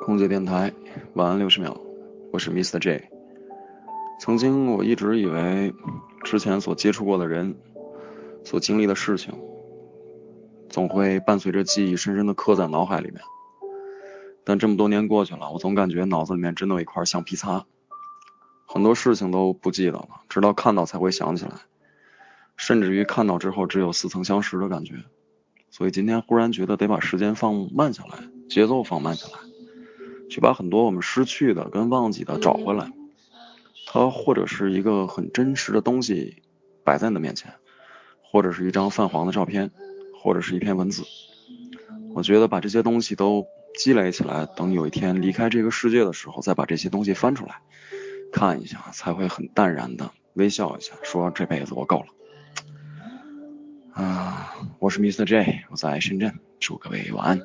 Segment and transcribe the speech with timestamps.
[0.00, 0.72] 空姐电台，
[1.12, 1.78] 晚安六十秒，
[2.32, 2.78] 我是 Mr.
[2.78, 3.10] J。
[4.18, 5.74] 曾经我一直以为，
[6.24, 7.54] 之前所接触过的人，
[8.42, 9.34] 所经历的事情，
[10.70, 13.20] 总会伴随着记忆深深的刻在脑海里面。
[14.42, 17.66] 但这么多年过去了，我总感觉脑子里面真的有一块橡皮擦，
[18.66, 21.52] 很多事情都不记得了，直到看到才会想起来，
[22.56, 24.94] 甚至于看到之后只有似曾相识的感觉。
[25.68, 29.34] 所以今天忽然觉得得把时间放慢下来，节奏放慢下来，
[30.30, 32.90] 去把很多我们失去的跟忘记的找回来。
[33.92, 36.42] 它或者是一个很真实的东西
[36.84, 37.54] 摆在你的面前，
[38.22, 39.72] 或者是一张泛黄的照片，
[40.22, 41.02] 或者是一篇文字。
[42.14, 43.46] 我觉得把这些东西都
[43.76, 47.62] 积累起来，等有一天离开这个世界的时候，再把这些东西翻出来
[48.32, 52.06] 看一下，才会很淡然的微笑一下，说这辈子我够了。
[53.92, 55.24] 啊，我是 Mr.
[55.24, 57.40] J，我在深圳，祝各位晚安。